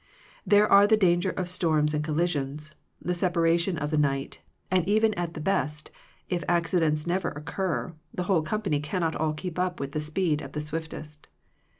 There 0.47 0.67
are 0.67 0.87
the 0.87 0.97
danger 0.97 1.29
of 1.29 1.47
storms 1.47 1.93
and 1.93 2.03
collisions, 2.03 2.73
the 2.99 3.13
separation 3.13 3.77
of 3.77 3.91
the 3.91 3.99
night, 3.99 4.41
and 4.71 4.89
even 4.89 5.13
at 5.13 5.35
the 5.35 5.39
best, 5.39 5.91
if 6.27 6.43
accidents 6.49 7.05
never 7.05 7.27
occur, 7.29 7.93
the 8.11 8.23
whole 8.23 8.41
company 8.41 8.79
cannot 8.79 9.15
all 9.15 9.33
keep 9.33 9.59
up 9.59 9.79
with 9.79 9.91
the 9.91 10.01
speed 10.01 10.41
of 10.41 10.53
the 10.53 10.61
swift 10.61 10.95
est. 10.95 11.27